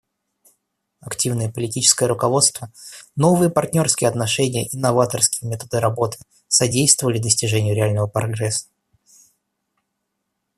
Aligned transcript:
Активное 1.01 1.51
политическое 1.51 2.07
руководство, 2.07 2.71
новые 3.15 3.51
партнерские 3.51 4.09
отношения 4.09 4.65
и 4.65 4.75
новаторские 4.75 5.47
методы 5.47 5.79
работы 5.79 6.17
содействовали 6.47 7.19
достижению 7.19 7.75
реального 7.75 8.07
прогресса. 8.07 8.65